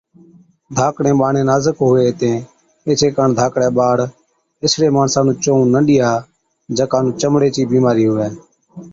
[0.77, 2.35] ڌاڪڙين ٻاڙين نازڪ هُوي هِتين
[2.87, 3.97] ايڇي ڪاڻ ڌاڪڙَي ٻاڙ
[4.63, 6.09] اِسڙي ماڻسا نُون چوئُون نہ ڏِيا،
[6.77, 8.27] جڪا نُون چمڙي چِي بِيمارِي هُوَي۔